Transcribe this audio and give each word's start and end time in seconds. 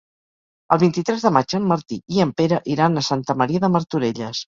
El 0.75 0.79
vint-i-tres 0.83 1.25
de 1.27 1.31
maig 1.35 1.53
en 1.57 1.67
Martí 1.71 1.99
i 2.15 2.23
en 2.25 2.31
Pere 2.41 2.59
iran 2.77 2.97
a 2.97 3.05
Santa 3.09 3.37
Maria 3.43 3.63
de 3.67 3.71
Martorelles. 3.77 4.43